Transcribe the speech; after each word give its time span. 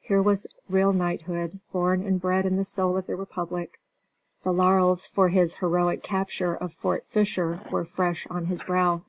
Here 0.00 0.20
was 0.20 0.48
real 0.68 0.92
knighthood, 0.92 1.60
born 1.72 2.02
and 2.04 2.20
bred 2.20 2.44
in 2.46 2.56
the 2.56 2.64
soil 2.64 2.96
of 2.96 3.06
the 3.06 3.14
republic. 3.14 3.78
The 4.42 4.52
laurels 4.52 5.06
for 5.06 5.28
his 5.28 5.54
heroic 5.54 6.02
capture 6.02 6.56
of 6.56 6.72
Fort 6.72 7.06
Fisher 7.10 7.60
were 7.70 7.84
fresh 7.84 8.26
on 8.26 8.46
his 8.46 8.64
brow. 8.64 9.02